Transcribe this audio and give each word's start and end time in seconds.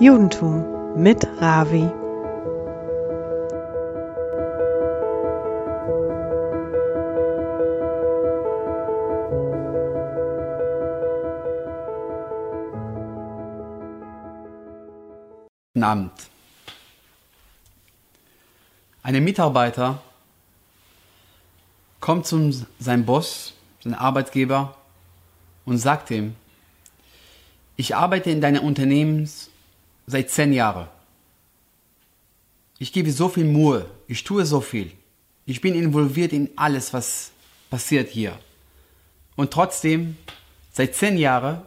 Judentum 0.00 1.02
mit 1.02 1.26
Ravi. 1.40 1.90
Guten. 15.74 16.10
Ein 19.02 19.24
Mitarbeiter 19.24 20.00
kommt 21.98 22.26
zu 22.26 22.52
seinem 22.78 23.04
Boss, 23.04 23.54
seinem 23.82 23.94
Arbeitgeber 23.94 24.76
und 25.64 25.78
sagt 25.78 26.12
ihm, 26.12 26.36
ich 27.76 27.96
arbeite 27.96 28.30
in 28.30 28.40
deinem 28.40 28.62
Unternehmen 28.62 29.28
seit 30.08 30.30
zehn 30.30 30.54
Jahren. 30.54 30.88
Ich 32.78 32.92
gebe 32.92 33.12
so 33.12 33.28
viel 33.28 33.44
Mühe, 33.44 33.84
ich 34.06 34.24
tue 34.24 34.46
so 34.46 34.60
viel. 34.62 34.90
Ich 35.44 35.60
bin 35.60 35.74
involviert 35.74 36.32
in 36.32 36.48
alles, 36.56 36.94
was 36.94 37.30
passiert 37.68 38.08
hier. 38.08 38.38
Und 39.36 39.50
trotzdem, 39.50 40.16
seit 40.72 40.94
zehn 40.94 41.18
Jahren 41.18 41.60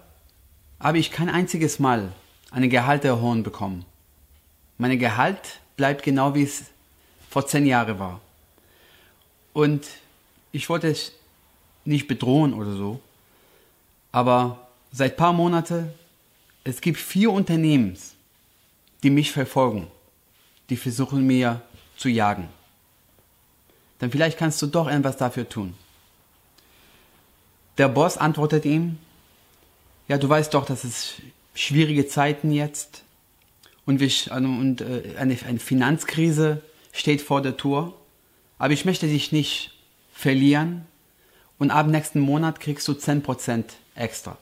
habe 0.79 0.97
ich 0.97 1.11
kein 1.11 1.29
einziges 1.29 1.77
Mal 1.77 2.11
eine 2.49 2.67
Gehaltserhöhung 2.67 3.43
bekommen. 3.43 3.85
Mein 4.79 4.97
Gehalt 4.97 5.59
bleibt 5.77 6.01
genau 6.01 6.33
wie 6.33 6.43
es 6.43 6.63
vor 7.29 7.45
zehn 7.45 7.67
Jahren 7.67 7.99
war. 7.99 8.21
Und 9.53 9.85
ich 10.51 10.67
wollte 10.67 10.87
es 10.87 11.11
nicht 11.85 12.07
bedrohen 12.07 12.53
oder 12.55 12.73
so, 12.73 12.99
aber 14.11 14.67
seit 14.91 15.15
paar 15.15 15.33
Monaten, 15.33 15.91
es 16.63 16.81
gibt 16.81 16.99
vier 16.99 17.31
Unternehmen, 17.31 17.95
die 19.03 19.09
mich 19.09 19.31
verfolgen, 19.31 19.87
die 20.69 20.77
versuchen 20.77 21.25
mir 21.25 21.61
zu 21.97 22.09
jagen. 22.09 22.47
Dann 23.99 24.11
vielleicht 24.11 24.37
kannst 24.37 24.61
du 24.61 24.67
doch 24.67 24.87
etwas 24.87 25.17
dafür 25.17 25.47
tun. 25.47 25.75
Der 27.77 27.87
Boss 27.87 28.17
antwortet 28.17 28.65
ihm, 28.65 28.97
ja, 30.07 30.17
du 30.17 30.27
weißt 30.27 30.53
doch, 30.53 30.65
dass 30.65 30.83
es 30.83 31.13
schwierige 31.53 32.07
Zeiten 32.07 32.51
jetzt 32.51 33.03
und, 33.85 33.99
wir, 33.99 34.07
also, 34.07 34.47
und 34.47 34.81
äh, 34.81 35.15
eine, 35.17 35.37
eine 35.47 35.59
Finanzkrise 35.59 36.61
steht 36.91 37.21
vor 37.21 37.41
der 37.41 37.57
Tour. 37.57 37.93
Aber 38.57 38.73
ich 38.73 38.85
möchte 38.85 39.07
dich 39.07 39.31
nicht 39.31 39.71
verlieren 40.13 40.85
und 41.57 41.71
ab 41.71 41.87
nächsten 41.87 42.19
Monat 42.19 42.59
kriegst 42.59 42.87
du 42.87 42.93
10% 42.93 43.65
extra. 43.95 44.37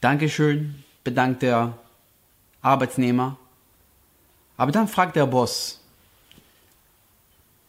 Dankeschön, 0.00 0.84
bedankt 1.04 1.42
der 1.42 1.76
Arbeitsnehmer. 2.62 3.36
Aber 4.56 4.72
dann 4.72 4.88
fragt 4.88 5.16
der 5.16 5.26
Boss, 5.26 5.80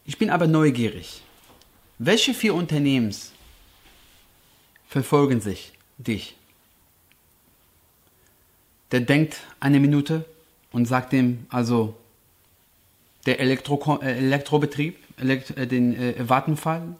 ich 0.06 0.18
bin 0.18 0.30
aber 0.30 0.48
neugierig, 0.48 1.22
welche 2.00 2.34
vier 2.34 2.56
Unternehmens 2.56 3.32
verfolgen 4.88 5.42
sich 5.42 5.74
dich? 5.98 6.36
der 8.92 9.02
denkt 9.02 9.42
eine 9.60 9.80
Minute 9.80 10.26
und 10.72 10.86
sagt 10.86 11.14
ihm 11.14 11.46
also 11.50 11.96
der 13.26 13.40
Elektro 13.40 14.00
äh, 14.02 14.18
Elektrobetrieb, 14.18 14.98
Elekt 15.18 15.56
äh, 15.58 15.68
den 15.68 15.96
äh, 15.96 16.28
Vattenfall, 16.28 16.96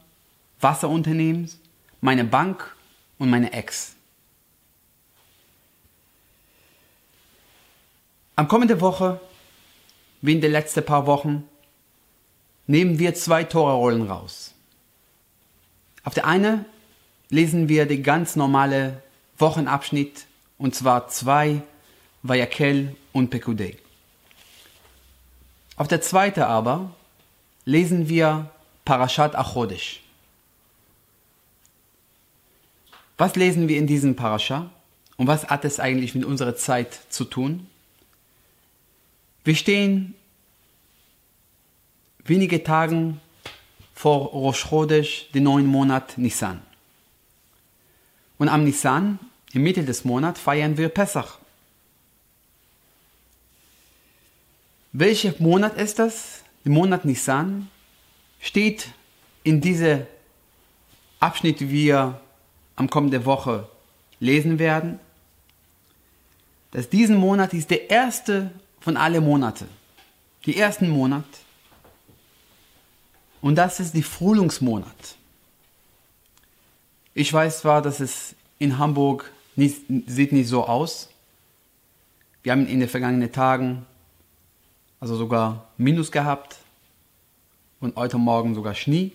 Wasserunternehmens, 0.60 1.60
meine 2.02 2.24
Bank 2.24 2.76
und 3.18 3.30
meine 3.30 3.54
Ex. 3.54 3.96
Am 8.40 8.48
kommenden 8.48 8.80
Woche, 8.80 9.20
wie 10.22 10.32
in 10.32 10.40
den 10.40 10.54
letzten 10.54 10.86
paar 10.86 11.06
Wochen, 11.08 11.44
nehmen 12.68 12.98
wir 12.98 13.14
zwei 13.14 13.44
Torerollen 13.44 14.10
raus. 14.10 14.54
Auf 16.06 16.14
der 16.14 16.26
einen 16.26 16.64
lesen 17.28 17.68
wir 17.68 17.86
den 17.86 18.02
ganz 18.02 18.38
normale 18.38 19.04
Wochenabschnitt 19.40 20.26
und 20.58 20.74
zwar 20.74 21.10
zwei 21.10 21.64
Vayakel 22.24 22.96
und 23.12 23.30
Pekudei. 23.30 23.76
Auf 25.76 25.90
der 25.90 26.00
zweiten 26.00 26.44
aber 26.44 26.92
lesen 27.66 28.08
wir 28.08 28.50
Parashat 28.86 29.36
Achodesh. 29.36 30.00
Was 33.18 33.36
lesen 33.36 33.68
wir 33.68 33.78
in 33.78 33.86
diesem 33.86 34.16
Parascha 34.16 34.70
und 35.18 35.28
was 35.28 35.50
hat 35.50 35.66
es 35.66 35.82
eigentlich 35.82 36.16
mit 36.16 36.24
unserer 36.24 36.56
Zeit 36.56 37.02
zu 37.10 37.26
tun? 37.26 37.68
Wir 39.44 39.56
stehen 39.56 40.16
wenige 42.26 42.64
Tage 42.64 43.16
vor 43.94 44.28
Rosh 44.28 44.68
Chodesh, 44.70 45.30
den 45.34 45.44
neuen 45.44 45.66
Monat 45.66 46.18
Nisan. 46.18 46.62
Und 48.38 48.50
am 48.50 48.64
Nisan, 48.64 49.20
im 49.54 49.64
Mitte 49.64 49.84
des 49.84 50.06
Monats, 50.06 50.40
feiern 50.40 50.78
wir 50.78 50.90
Pesach. 50.90 51.40
Welcher 54.92 55.34
Monat 55.40 55.78
ist 55.78 56.00
das? 56.00 56.44
Der 56.66 56.72
Monat 56.72 57.06
Nisan 57.06 57.70
steht 58.40 58.90
in 59.44 59.62
diesem 59.62 60.06
Abschnitt, 61.20 61.60
wie 61.62 61.70
wir 61.70 62.20
am 62.76 62.90
kommenden 62.90 63.26
Woche 63.26 63.70
lesen 64.20 64.60
werden, 64.60 65.00
dass 66.72 66.90
diesen 66.90 67.18
Monat 67.18 67.54
ist 67.54 67.70
der 67.70 67.90
erste 67.90 68.52
von 68.80 68.98
allen 68.98 69.24
Monaten. 69.24 69.68
Die 70.46 70.58
ersten 70.58 70.90
Monat. 70.90 71.26
Und 73.42 73.56
das 73.56 73.80
ist 73.80 73.94
die 73.94 74.04
Frühlingsmonat. 74.04 75.16
Ich 77.14 77.32
weiß 77.32 77.62
zwar, 77.62 77.82
dass 77.82 78.00
es 78.00 78.36
in 78.60 78.78
Hamburg 78.78 79.32
nicht, 79.56 79.82
sieht 80.08 80.32
nicht 80.32 80.48
so 80.48 80.66
aus. 80.66 81.10
Wir 82.44 82.54
haben 82.54 82.68
in 82.68 82.80
den 82.80 82.90
vergangenen 82.90 83.32
Tagen 83.32 83.86
also 85.00 85.16
sogar 85.16 85.70
Minus 85.78 86.12
gehabt 86.12 86.58
und 87.80 87.96
heute 87.96 88.18
Morgen 88.18 88.56
sogar 88.56 88.76
Schnee. 88.76 89.12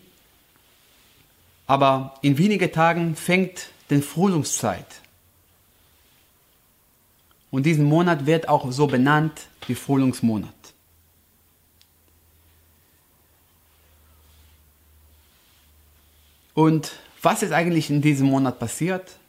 Aber 1.67 2.19
in 2.23 2.39
wenigen 2.39 2.71
Tagen 2.73 3.17
fängt 3.17 3.69
die 3.91 4.03
Frühlingszeit. 4.03 4.87
Und 7.55 7.63
diesen 7.67 7.85
Monat 7.85 8.27
wird 8.27 8.49
auch 8.49 8.73
so 8.73 8.89
benannt 8.89 9.47
wie 9.69 9.77
Frühlingsmonat. 9.77 10.53
Und 16.53 16.91
was 17.23 17.45
ist 17.45 17.53
eigentlich 17.53 17.91
in 17.91 18.03
diesem 18.03 18.27
Monat 18.27 18.59
passiert? 18.59 19.21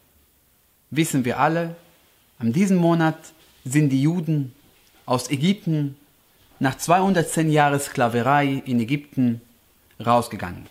Wissen 0.90 1.24
wir 1.24 1.40
alle. 1.40 1.76
An 2.40 2.52
diesem 2.52 2.78
Monat 2.78 3.20
sind 3.64 3.90
die 3.90 4.02
Juden 4.02 4.56
aus 5.06 5.30
Ägypten 5.30 5.96
nach 6.58 6.80
210 6.80 7.52
Jahren 7.52 7.80
Sklaverei 7.80 8.64
in 8.66 8.80
Ägypten 8.80 9.40
rausgegangen. 10.04 10.66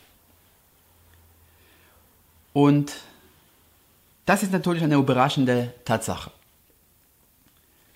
Und 2.53 2.94
das 4.26 4.43
ist 4.43 4.50
natürlich 4.50 4.82
eine 4.82 4.97
überraschende 4.97 5.72
Tatsache. 5.84 6.32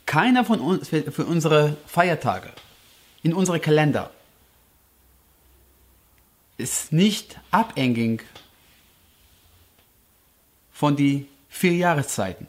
Keiner 0.08 0.42
von 0.42 0.60
uns 0.60 0.88
für, 0.88 1.26
unsere 1.26 1.76
Feiertage 1.86 2.50
in 3.22 3.34
unsere 3.34 3.60
Kalender 3.60 4.10
ist 6.56 6.94
nicht 6.94 7.38
abhängig 7.50 8.24
von 10.72 10.96
die 10.96 11.28
vier 11.50 11.74
Jahreszeiten. 11.74 12.46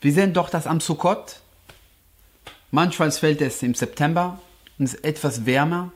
Wir 0.00 0.14
sehen 0.14 0.32
doch, 0.32 0.48
dass 0.48 0.66
am 0.66 0.80
Sukkot 0.80 1.42
Manchmal 2.70 3.12
fällt 3.12 3.42
es 3.42 3.62
im 3.62 3.74
September 3.74 4.40
und 4.78 4.86
ist 4.86 5.04
etwas 5.04 5.44
wärmer 5.44 5.92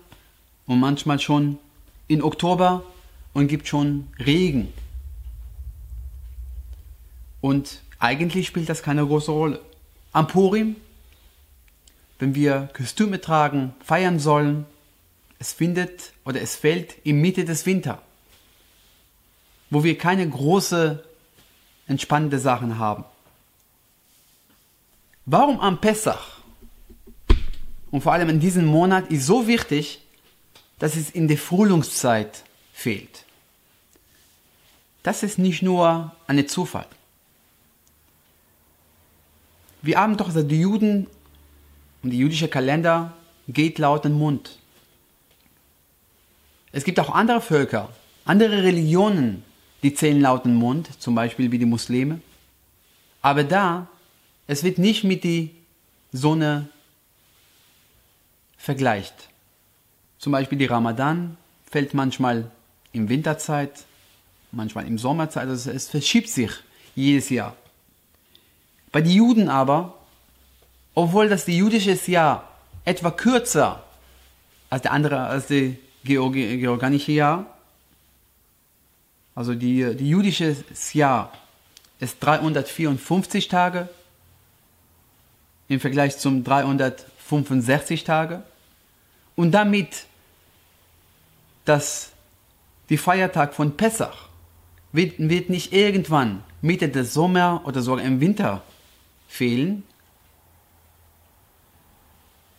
und 0.67 0.79
manchmal 0.79 1.21
schon 1.21 1.59
im 2.07 2.23
Oktober 2.23 2.85
und 3.33 3.49
gibt 3.49 3.67
schon 3.67 4.09
Regen. 4.19 4.75
Und 7.41 7.81
eigentlich 7.99 8.47
spielt 8.47 8.69
das 8.69 8.83
keine 8.83 9.07
große 9.07 9.31
Rolle. 9.31 9.61
Am 10.13 10.27
Purim, 10.27 10.77
wenn 12.19 12.35
wir 12.35 12.69
Kostüme 12.77 13.21
tragen, 13.21 13.75
feiern 13.85 14.19
sollen, 14.19 14.67
es 15.39 15.53
findet 15.53 16.13
oder 16.25 16.41
es 16.41 16.57
fällt 16.57 16.97
in 17.05 17.21
Mitte 17.21 17.45
des 17.45 17.65
Winters, 17.65 17.99
wo 19.71 19.85
wir 19.85 19.97
keine 19.97 20.29
große 20.29 21.05
entspannende 21.87 22.39
Sachen 22.39 22.79
haben. 22.79 23.05
Warum 25.27 25.61
am 25.61 25.81
Pessach 25.81 26.41
und 27.91 28.03
vor 28.03 28.13
allem 28.13 28.29
in 28.29 28.41
diesem 28.41 28.67
Monat 28.67 29.11
ist 29.11 29.27
so 29.27 29.47
wichtig, 29.47 30.01
dass 30.79 30.97
es 30.97 31.11
in 31.11 31.29
der 31.29 31.39
Frühlingszeit 31.39 32.45
fehlt. 32.73 33.25
Das 35.03 35.23
ist 35.23 35.39
nicht 35.39 35.63
nur 35.63 36.15
ein 36.27 36.49
Zufall. 36.49 36.87
Wir 39.83 39.99
haben 39.99 40.17
doch 40.17 40.27
gesagt, 40.27 40.51
die 40.51 40.61
Juden 40.61 41.07
und 42.03 42.11
die 42.11 42.19
jüdische 42.19 42.49
Kalender 42.49 43.13
geht 43.49 43.79
laut 43.79 44.05
den 44.05 44.13
Mund. 44.13 44.59
Es 46.73 46.85
gibt 46.85 47.01
auch 47.01 47.11
andere 47.11 47.41
Völker, 47.41 47.91
andere 48.25 48.63
Religionen, 48.63 49.43
die 49.83 49.95
zählen 49.95 50.21
laut 50.21 50.45
den 50.45 50.55
Mund, 50.55 50.89
zum 51.01 51.15
Beispiel 51.15 51.51
wie 51.51 51.59
die 51.59 51.67
Muslime. 51.67 52.21
Aber 53.23 53.45
da, 53.45 53.89
es 54.47 54.63
wird 54.63 54.79
nicht 54.79 55.05
mit 55.05 55.25
die 55.25 55.51
Sonne 56.13 56.69
vergleicht. 58.57 59.15
Zum 60.19 60.33
Beispiel 60.33 60.59
die 60.59 60.67
Ramadan 60.67 61.37
fällt 61.71 61.95
manchmal 61.95 62.51
im 62.93 63.09
Winterzeit, 63.09 63.85
manchmal 64.53 64.87
im 64.87 64.99
Sommerzeit, 64.99 65.49
also 65.49 65.71
es 65.71 65.89
verschiebt 65.89 66.29
sich 66.29 66.51
jedes 66.95 67.31
Jahr. 67.31 67.57
Bei 68.93 69.01
den 69.01 69.13
Juden 69.13 69.49
aber, 69.49 69.95
obwohl 70.95 71.29
das 71.29 71.45
die 71.45 71.57
jüdische 71.57 71.99
Jahr 72.11 72.49
etwa 72.85 73.11
kürzer 73.11 73.85
als 74.69 74.83
der 74.83 74.93
andere, 74.93 75.21
als 75.21 75.47
die 75.47 75.79
georganische 76.05 77.13
Jahr, 77.13 77.47
also 79.35 79.55
die, 79.55 79.95
die 79.97 80.09
jüdische 80.09 80.57
Jahr 80.93 81.33
ist 82.01 82.19
354 82.21 83.49
Tage 83.49 83.89
im 85.69 85.79
Vergleich 85.79 86.19
zum 86.19 86.43
365 86.43 88.05
Tage. 88.05 88.43
Und 89.37 89.53
damit 89.53 90.07
dass 91.65 92.11
die 92.89 92.97
Feiertag 92.97 93.55
von 93.55 93.77
Pessach 93.77 94.29
wird, 94.93 95.15
wird 95.19 95.51
nicht 95.51 95.73
irgendwann 95.73 96.43
Mitte 96.63 96.89
des 96.89 97.15
Sommer 97.15 97.63
oder 97.65 97.81
sogar 97.81 98.05
im 98.05 98.21
Winter 98.21 98.63
fehlen, 99.31 99.85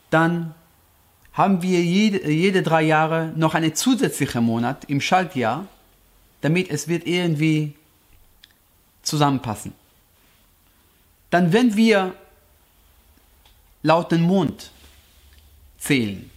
dann 0.10 0.56
haben 1.34 1.62
wir 1.62 1.82
jede, 1.82 2.30
jede 2.32 2.64
drei 2.64 2.82
Jahre 2.82 3.32
noch 3.36 3.56
einen 3.56 3.76
zusätzlichen 3.76 4.44
Monat 4.44 4.86
im 4.86 5.02
Schaltjahr, 5.02 5.68
damit 6.40 6.70
es 6.72 6.88
wird 6.88 7.06
irgendwie 7.06 7.76
zusammenpassen. 9.04 9.74
Dann, 11.30 11.54
wenn 11.54 11.76
wir 11.76 12.16
laut 13.84 14.12
dem 14.12 14.22
Mond 14.22 14.72
zählen, 15.78 16.30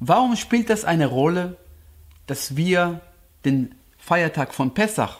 warum 0.00 0.36
spielt 0.36 0.70
das 0.70 0.84
eine 0.84 1.06
Rolle, 1.06 1.56
dass 2.26 2.56
wir 2.56 3.00
den 3.44 3.74
Feiertag 3.98 4.54
von 4.54 4.74
Pessach 4.74 5.18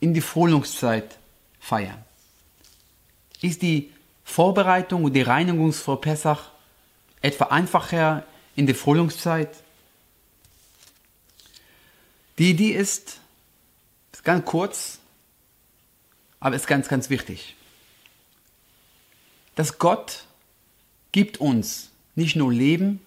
in 0.00 0.14
die 0.14 0.20
Frühlingszeit 0.20 1.18
feiern? 1.60 2.02
Ist 3.44 3.60
die 3.60 3.92
Vorbereitung 4.24 5.04
und 5.04 5.12
die 5.12 5.20
Reinigung 5.20 5.74
vor 5.74 6.00
Pessach 6.00 6.50
etwa 7.20 7.44
einfacher 7.48 8.24
in 8.56 8.64
der 8.64 8.74
Frühlingszeit? 8.74 9.54
Die 12.38 12.48
Idee 12.48 12.70
ist, 12.70 13.20
ist 14.12 14.24
ganz 14.24 14.46
kurz, 14.46 14.98
aber 16.40 16.56
ist 16.56 16.66
ganz, 16.66 16.88
ganz 16.88 17.10
wichtig. 17.10 17.54
Dass 19.56 19.78
Gott 19.78 20.24
gibt 21.12 21.36
uns 21.36 21.90
nicht 22.14 22.36
nur 22.36 22.50
Leben, 22.50 23.04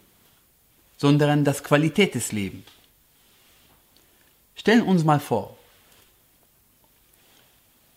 sondern 0.98 1.46
das 1.46 1.64
Qualität 1.64 2.14
des 2.14 2.32
Lebens. 2.32 2.68
Stellen 4.56 4.84
uns 4.84 5.04
mal 5.04 5.20
vor, 5.20 5.58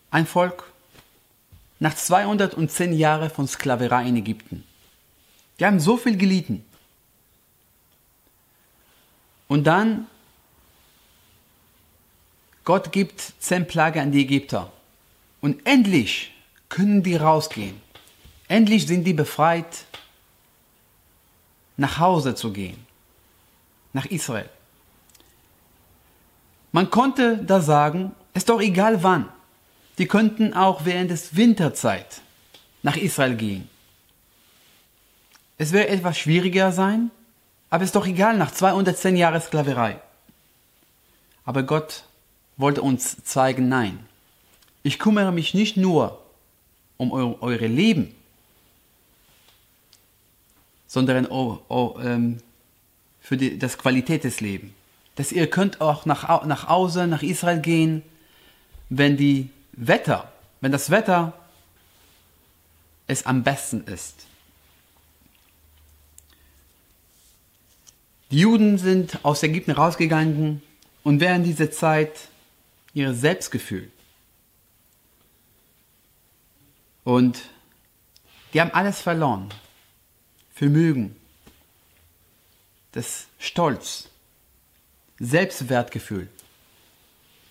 ein 0.09 0.25
Volk 0.25 0.71
nach 1.81 1.95
210 1.95 2.93
Jahren 2.93 3.31
von 3.31 3.47
Sklaverei 3.47 4.07
in 4.07 4.15
Ägypten. 4.15 4.63
Die 5.59 5.65
haben 5.65 5.79
so 5.79 5.97
viel 5.97 6.15
gelitten. 6.15 6.63
Und 9.47 9.63
dann, 9.65 10.05
Gott 12.63 12.91
gibt 12.91 13.33
zehn 13.39 13.67
Plagen 13.67 13.99
an 13.99 14.11
die 14.11 14.21
Ägypter. 14.21 14.71
Und 15.41 15.65
endlich 15.65 16.31
können 16.69 17.01
die 17.01 17.15
rausgehen. 17.15 17.81
Endlich 18.47 18.85
sind 18.85 19.03
die 19.03 19.13
befreit, 19.13 19.85
nach 21.77 21.97
Hause 21.97 22.35
zu 22.35 22.53
gehen. 22.53 22.85
Nach 23.91 24.05
Israel. 24.05 24.49
Man 26.71 26.91
konnte 26.91 27.37
da 27.37 27.59
sagen, 27.59 28.11
ist 28.35 28.49
doch 28.49 28.61
egal 28.61 29.01
wann. 29.01 29.29
Die 29.97 30.07
könnten 30.07 30.53
auch 30.53 30.85
während 30.85 31.11
des 31.11 31.35
Winterzeit 31.35 32.21
nach 32.83 32.97
Israel 32.97 33.35
gehen. 33.35 33.69
Es 35.57 35.71
wäre 35.71 35.89
etwas 35.89 36.17
schwieriger 36.17 36.71
sein, 36.71 37.11
aber 37.69 37.83
ist 37.83 37.95
doch 37.95 38.07
egal 38.07 38.37
nach 38.37 38.51
210 38.51 39.15
Jahren 39.15 39.41
Sklaverei. 39.41 39.99
Aber 41.45 41.63
Gott 41.63 42.03
wollte 42.57 42.81
uns 42.81 43.23
zeigen, 43.23 43.69
nein, 43.69 43.99
ich 44.83 44.99
kümmere 44.99 45.31
mich 45.31 45.53
nicht 45.53 45.77
nur 45.77 46.19
um 46.97 47.11
eu 47.11 47.35
eure 47.41 47.67
Leben, 47.67 48.15
sondern 50.87 51.27
ähm, 51.31 52.41
für 53.19 53.37
die, 53.37 53.57
das 53.57 53.77
Qualität 53.77 54.23
des 54.23 54.41
Lebens. 54.41 54.73
Dass 55.15 55.31
ihr 55.31 55.47
könnt 55.49 55.81
auch 55.81 56.05
nach, 56.05 56.45
nach 56.45 56.67
Hause, 56.67 57.07
nach 57.07 57.21
Israel 57.21 57.59
gehen, 57.59 58.01
wenn 58.89 59.17
die 59.17 59.49
Wetter, 59.73 60.31
wenn 60.59 60.71
das 60.71 60.89
Wetter 60.89 61.33
es 63.07 63.25
am 63.25 63.43
besten 63.43 63.83
ist. 63.85 64.25
Die 68.31 68.39
Juden 68.39 68.77
sind 68.77 69.25
aus 69.25 69.43
Ägypten 69.43 69.71
rausgegangen 69.71 70.61
und 71.03 71.19
während 71.19 71.45
dieser 71.45 71.71
Zeit 71.71 72.11
ihr 72.93 73.13
Selbstgefühl 73.13 73.91
und 77.03 77.41
die 78.53 78.61
haben 78.61 78.71
alles 78.71 79.01
verloren. 79.01 79.49
Vermögen, 80.53 81.15
das 82.91 83.27
Stolz, 83.39 84.09
Selbstwertgefühl. 85.19 86.29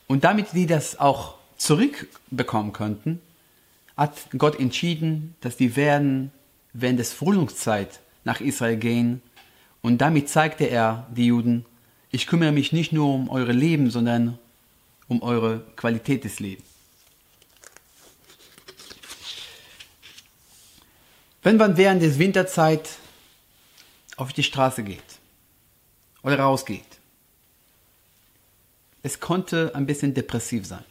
Und 0.06 0.24
damit 0.24 0.52
die 0.52 0.66
das 0.66 0.98
auch 0.98 1.39
zurückbekommen 1.60 2.72
könnten, 2.72 3.20
hat 3.96 4.28
Gott 4.36 4.58
entschieden, 4.58 5.34
dass 5.42 5.58
die 5.58 5.76
werden 5.76 6.32
während 6.72 6.98
des 6.98 7.12
Frühlingszeit 7.12 8.00
nach 8.24 8.40
Israel 8.40 8.76
gehen. 8.76 9.20
Und 9.82 9.98
damit 9.98 10.30
zeigte 10.30 10.64
er 10.64 11.06
die 11.14 11.26
Juden, 11.26 11.66
ich 12.10 12.26
kümmere 12.26 12.52
mich 12.52 12.72
nicht 12.72 12.92
nur 12.92 13.14
um 13.14 13.28
eure 13.28 13.52
Leben, 13.52 13.90
sondern 13.90 14.38
um 15.06 15.22
eure 15.22 15.60
Qualität 15.76 16.24
des 16.24 16.40
Lebens. 16.40 16.64
Wenn 21.42 21.58
man 21.58 21.76
während 21.76 22.02
der 22.02 22.18
Winterzeit 22.18 22.88
auf 24.16 24.32
die 24.32 24.42
Straße 24.42 24.82
geht 24.82 25.02
oder 26.22 26.38
rausgeht, 26.38 26.84
es 29.02 29.20
konnte 29.20 29.72
ein 29.74 29.86
bisschen 29.86 30.14
depressiv 30.14 30.66
sein 30.66 30.84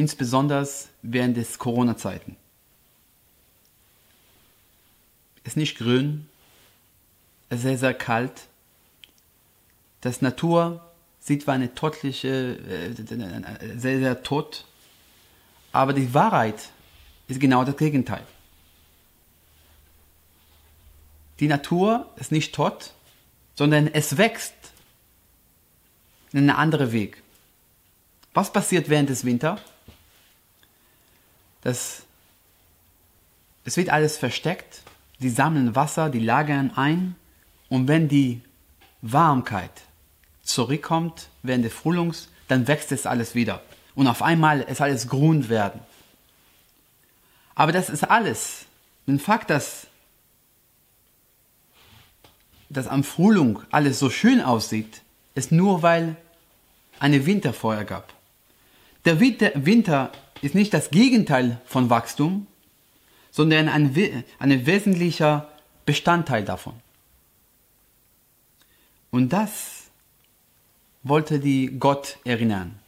insbesondere 0.00 0.66
während 1.02 1.36
des 1.36 1.58
Corona-Zeiten. 1.58 2.36
Es 5.44 5.52
ist 5.52 5.56
nicht 5.56 5.76
grün, 5.76 6.26
es 7.50 7.58
ist 7.58 7.62
sehr, 7.64 7.78
sehr 7.78 7.94
kalt. 7.94 8.48
Das 10.00 10.22
Natur 10.22 10.80
sieht 11.20 11.46
wie 11.46 11.50
eine 11.50 11.74
totliche, 11.74 12.56
äh, 12.56 12.94
sehr, 13.76 13.98
sehr 13.98 14.22
tot. 14.22 14.64
Aber 15.72 15.92
die 15.92 16.14
Wahrheit 16.14 16.70
ist 17.28 17.38
genau 17.38 17.64
das 17.64 17.76
Gegenteil. 17.76 18.26
Die 21.40 21.48
Natur 21.48 22.08
ist 22.16 22.32
nicht 22.32 22.54
tot, 22.54 22.94
sondern 23.54 23.86
es 23.86 24.16
wächst 24.16 24.54
in 26.32 26.38
einen 26.38 26.50
anderen 26.50 26.92
Weg. 26.92 27.22
Was 28.32 28.52
passiert 28.52 28.88
während 28.88 29.10
des 29.10 29.24
Winters? 29.24 29.60
Das, 31.62 32.02
es 33.64 33.76
wird 33.76 33.90
alles 33.90 34.16
versteckt, 34.16 34.82
die 35.18 35.30
sammeln 35.30 35.76
Wasser, 35.76 36.08
die 36.08 36.20
lagern 36.20 36.72
ein 36.76 37.14
und 37.68 37.88
wenn 37.88 38.08
die 38.08 38.40
Warmkeit 39.02 39.70
zurückkommt 40.42 41.28
während 41.42 41.64
des 41.64 41.72
Frühlings, 41.72 42.28
dann 42.48 42.66
wächst 42.66 42.92
es 42.92 43.06
alles 43.06 43.34
wieder. 43.34 43.62
Und 43.94 44.06
auf 44.06 44.22
einmal 44.22 44.60
ist 44.62 44.80
alles 44.80 45.08
grün 45.08 45.48
werden. 45.48 45.80
Aber 47.54 47.72
das 47.72 47.90
ist 47.90 48.04
alles. 48.04 48.64
Ein 49.06 49.18
Fakt, 49.18 49.50
dass, 49.50 49.86
dass 52.68 52.86
am 52.86 53.04
Frühling 53.04 53.58
alles 53.70 53.98
so 53.98 54.10
schön 54.10 54.40
aussieht, 54.40 55.02
ist 55.34 55.52
nur, 55.52 55.82
weil 55.82 56.16
eine 56.98 57.26
Winterfeuer 57.26 57.84
gab. 57.84 58.12
Der 59.04 59.20
Winter, 59.20 60.12
ist 60.42 60.54
nicht 60.54 60.74
das 60.74 60.90
Gegenteil 60.90 61.60
von 61.64 61.90
Wachstum, 61.90 62.46
sondern 63.30 63.68
ein, 63.68 64.24
ein 64.38 64.66
wesentlicher 64.66 65.48
Bestandteil 65.86 66.44
davon. 66.44 66.74
Und 69.10 69.32
das 69.32 69.90
wollte 71.02 71.40
die 71.40 71.78
Gott 71.78 72.18
erinnern. 72.24 72.78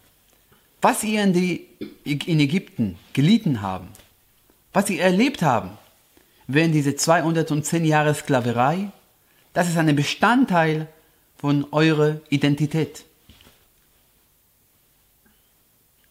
Was 0.80 1.04
ihr 1.04 1.22
in, 1.22 1.32
die, 1.32 1.66
in 2.04 2.40
Ägypten 2.40 2.98
gelitten 3.12 3.62
haben, 3.62 3.88
was 4.72 4.86
sie 4.86 4.98
erlebt 4.98 5.42
haben, 5.42 5.70
während 6.46 6.74
diese 6.74 6.96
210 6.96 7.84
Jahre 7.84 8.14
Sklaverei, 8.14 8.90
das 9.52 9.68
ist 9.68 9.76
ein 9.76 9.94
Bestandteil 9.94 10.88
von 11.36 11.66
eurer 11.72 12.20
Identität. 12.30 13.04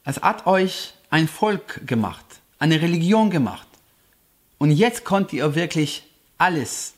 Es 0.03 0.21
hat 0.21 0.47
euch 0.47 0.93
ein 1.09 1.27
Volk 1.27 1.85
gemacht, 1.85 2.25
eine 2.59 2.81
Religion 2.81 3.29
gemacht. 3.29 3.67
Und 4.57 4.71
jetzt 4.71 5.05
könnt 5.05 5.33
ihr 5.33 5.55
wirklich 5.55 6.03
alles 6.37 6.93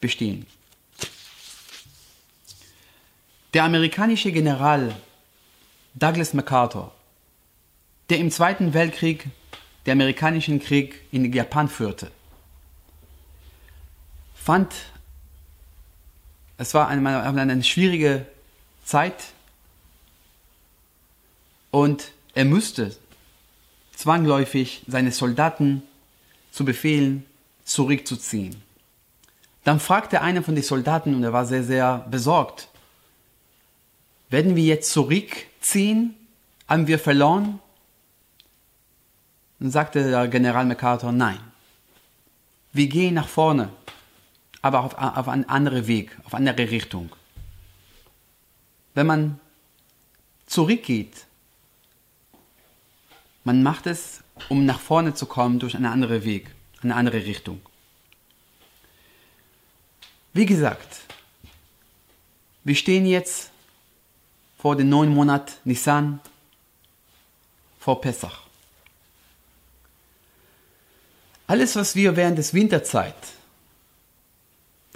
bestehen. 0.00 0.46
Der 3.54 3.64
amerikanische 3.64 4.32
General 4.32 4.94
Douglas 5.94 6.34
MacArthur, 6.34 6.92
der 8.10 8.18
im 8.18 8.30
Zweiten 8.30 8.74
Weltkrieg 8.74 9.26
den 9.86 9.92
amerikanischen 9.92 10.60
Krieg 10.60 11.00
in 11.10 11.32
Japan 11.32 11.68
führte, 11.68 12.10
fand, 14.34 14.74
es 16.58 16.74
war 16.74 16.88
eine, 16.88 17.22
eine 17.22 17.64
schwierige 17.64 18.26
Zeit 18.84 19.14
und 21.76 22.12
er 22.32 22.46
musste 22.46 22.96
zwangläufig 23.94 24.82
seine 24.86 25.12
Soldaten 25.12 25.82
zu 26.50 26.64
befehlen, 26.64 27.26
zurückzuziehen. 27.64 28.56
Dann 29.62 29.78
fragte 29.78 30.22
einer 30.22 30.42
von 30.42 30.54
den 30.54 30.64
Soldaten, 30.64 31.14
und 31.14 31.22
er 31.22 31.34
war 31.34 31.44
sehr, 31.44 31.62
sehr 31.62 31.98
besorgt, 32.10 32.70
werden 34.30 34.56
wir 34.56 34.64
jetzt 34.64 34.90
zurückziehen? 34.90 36.14
Haben 36.66 36.86
wir 36.86 36.98
verloren? 36.98 37.58
Dann 39.58 39.70
sagte 39.70 40.02
der 40.02 40.28
General 40.28 40.64
MacArthur, 40.64 41.12
nein. 41.12 41.40
Wir 42.72 42.86
gehen 42.86 43.12
nach 43.12 43.28
vorne, 43.28 43.68
aber 44.62 44.80
auf, 44.82 44.94
auf 44.94 45.28
einen 45.28 45.44
anderen 45.44 45.86
Weg, 45.86 46.16
auf 46.24 46.32
eine 46.32 46.48
andere 46.48 46.70
Richtung. 46.70 47.14
Wenn 48.94 49.06
man 49.06 49.40
zurückgeht, 50.46 51.25
man 53.46 53.62
macht 53.62 53.86
es, 53.86 54.24
um 54.48 54.66
nach 54.66 54.80
vorne 54.80 55.14
zu 55.14 55.24
kommen 55.24 55.60
durch 55.60 55.76
einen 55.76 55.86
anderen 55.86 56.24
Weg, 56.24 56.52
eine 56.82 56.96
andere 56.96 57.24
Richtung. 57.24 57.60
Wie 60.32 60.46
gesagt, 60.46 61.02
wir 62.64 62.74
stehen 62.74 63.06
jetzt 63.06 63.52
vor 64.58 64.74
dem 64.74 64.88
neuen 64.88 65.14
Monat 65.14 65.60
Nissan, 65.64 66.18
vor 67.78 68.00
Pessach. 68.00 68.42
Alles, 71.46 71.76
was 71.76 71.94
wir 71.94 72.16
während 72.16 72.38
des 72.38 72.52
Winterzeit 72.52 73.14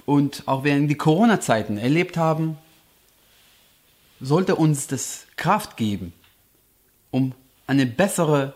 und 0.05 0.45
auch 0.45 0.65
während 0.65 0.91
die 0.91 0.97
Corona-Zeiten 0.97 1.77
erlebt 1.77 2.17
haben, 2.17 2.57
sollte 4.19 4.57
uns 4.57 4.87
das 4.87 5.25
Kraft 5.37 5.77
geben, 5.77 6.11
um 7.11 7.33
ein 7.79 7.95
besseres 7.95 8.51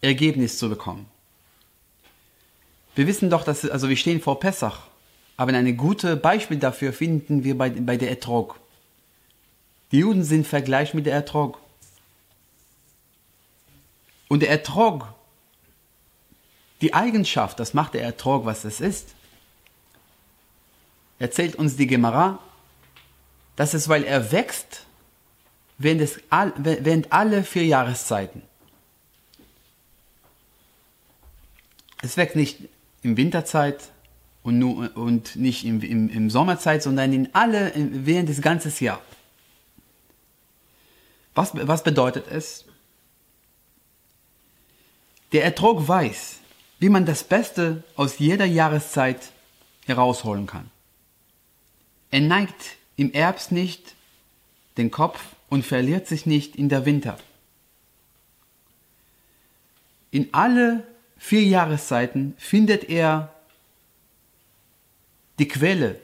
Ergebnis 0.00 0.58
zu 0.58 0.68
bekommen. 0.68 1.06
Wir 2.94 3.06
wissen 3.06 3.28
doch, 3.28 3.44
dass 3.44 3.68
also 3.68 3.88
wir 3.88 3.96
stehen 3.96 4.20
vor 4.20 4.40
Pessach, 4.40 4.86
aber 5.36 5.52
ein 5.52 5.76
gutes 5.76 6.20
Beispiel 6.20 6.58
dafür 6.58 6.92
finden 6.92 7.44
wir 7.44 7.58
bei, 7.58 7.68
bei 7.68 7.96
der 7.96 8.08
Ertrog. 8.08 8.58
Die 9.92 9.98
Juden 9.98 10.24
sind 10.24 10.46
Vergleich 10.46 10.94
mit 10.94 11.04
der 11.06 11.14
Ertrog. 11.14 11.58
Und 14.28 14.40
der 14.40 14.50
Ertrog, 14.50 15.12
die 16.80 16.94
Eigenschaft, 16.94 17.60
das 17.60 17.74
macht 17.74 17.94
der 17.94 18.02
Ertrog, 18.02 18.46
was 18.46 18.64
es 18.64 18.80
ist, 18.80 19.14
erzählt 21.18 21.56
uns 21.56 21.76
die 21.76 21.86
Gemara, 21.86 22.38
dass 23.54 23.74
es, 23.74 23.88
weil 23.88 24.04
er 24.04 24.32
wächst, 24.32 24.85
während, 25.78 26.00
es, 26.00 26.20
während 26.30 27.12
alle 27.12 27.44
vier 27.44 27.64
Jahreszeiten. 27.64 28.42
Es 32.02 32.16
wächst 32.16 32.36
nicht 32.36 32.68
im 33.02 33.16
Winterzeit 33.16 33.90
und, 34.42 34.58
nur, 34.58 34.96
und 34.96 35.36
nicht 35.36 35.64
im, 35.64 35.80
im, 35.82 36.08
im 36.08 36.30
Sommerzeit, 36.30 36.82
sondern 36.82 37.12
in 37.12 37.34
alle, 37.34 37.72
während 37.74 38.28
des 38.28 38.40
ganzen 38.40 38.72
Jahres. 38.84 39.02
Was, 41.34 41.50
was 41.54 41.82
bedeutet 41.82 42.26
es? 42.28 42.64
Der 45.32 45.44
Ertrog 45.44 45.86
weiß, 45.86 46.38
wie 46.78 46.88
man 46.88 47.04
das 47.04 47.24
Beste 47.24 47.82
aus 47.94 48.18
jeder 48.18 48.46
Jahreszeit 48.46 49.32
herausholen 49.84 50.46
kann. 50.46 50.70
Er 52.10 52.20
neigt 52.20 52.76
im 52.96 53.12
Herbst 53.12 53.52
nicht 53.52 53.94
den 54.78 54.90
Kopf 54.90 55.35
und 55.48 55.64
verliert 55.64 56.06
sich 56.06 56.26
nicht 56.26 56.56
in 56.56 56.68
der 56.68 56.84
Winter. 56.84 57.16
In 60.10 60.28
alle 60.32 60.86
vier 61.18 61.42
Jahreszeiten 61.42 62.34
findet 62.38 62.84
er 62.84 63.32
die 65.38 65.48
Quelle, 65.48 66.00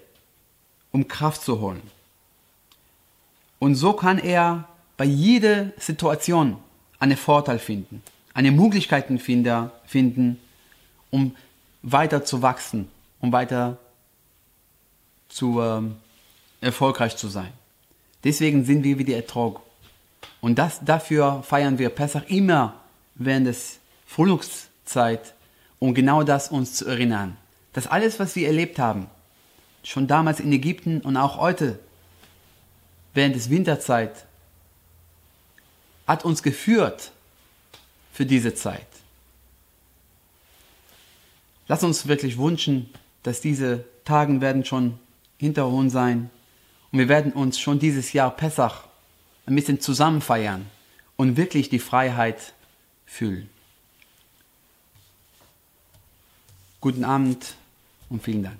um 0.91 1.09
Kraft 1.09 1.43
zu 1.43 1.61
holen. 1.61 1.83
Und 3.59 3.77
so 3.77 3.93
kann 3.93 4.19
er 4.19 4.69
bei 4.97 5.05
jeder 5.05 5.73
Situation 5.79 6.59
einen 6.99 7.17
Vorteil 7.17 7.59
finden, 7.59 8.03
eine 8.35 8.51
Möglichkeit 8.51 9.07
finden, 9.87 10.39
um 11.11 11.37
weiter 11.83 12.25
zu 12.25 12.43
wachsen, 12.43 12.89
um 13.21 13.33
weiter 13.33 13.79
zu 15.29 15.61
ähm, 15.61 15.97
erfolgreich 16.61 17.17
zu 17.17 17.29
sein. 17.29 17.53
Deswegen 18.25 18.65
sind 18.65 18.85
wir 18.85 18.99
wie 18.99 19.05
die 19.05 19.15
Ertrog. 19.15 19.63
Und 20.41 20.59
das, 20.59 20.81
dafür 20.85 21.43
feiern 21.43 21.79
wir 21.79 21.89
Pessach 21.89 22.25
immer 22.29 22.81
während 23.15 23.47
des 23.47 23.79
Frühlingszeit, 24.07 25.35
um 25.79 25.95
genau 25.95 26.23
das 26.23 26.49
uns 26.49 26.75
zu 26.75 26.87
erinnern. 26.87 27.37
Dass 27.73 27.87
alles, 27.87 28.21
was 28.21 28.37
wir 28.37 28.47
erlebt 28.47 28.79
haben, 28.79 29.09
schon 29.83 30.07
damals 30.07 30.41
in 30.41 30.53
Ägypten 30.53 31.01
und 31.01 31.17
auch 31.17 31.39
heute 31.39 31.79
während 33.15 33.35
des 33.35 33.51
Winterzeit, 33.51 34.27
hat 36.07 36.25
uns 36.25 36.43
geführt 36.43 37.13
für 38.13 38.27
diese 38.27 38.55
Zeit. 38.55 38.87
Lass 41.69 41.85
uns 41.85 42.07
wirklich 42.07 42.39
wünschen, 42.39 42.91
dass 43.23 43.41
diese 43.41 43.85
Tagen 44.05 44.41
werden 44.41 44.65
schon 44.65 44.99
hinter 45.39 45.67
uns 45.69 45.93
sein 45.93 46.31
und 46.93 46.99
wir 46.99 47.09
werden 47.09 47.33
uns 47.33 47.59
schon 47.59 47.79
dieses 47.79 48.13
Jahr 48.13 48.31
Pessach 48.31 48.85
ein 49.47 49.55
bisschen 49.55 49.81
zusammen 49.81 50.21
feiern 50.21 50.67
und 51.17 51.37
wirklich 51.37 51.71
die 51.71 51.79
Freiheit 51.79 52.53
fühlen. 53.07 53.49
Guten 56.81 57.05
Abend 57.05 57.57
und 58.11 58.23
vielen 58.23 58.43
Dank. 58.43 58.59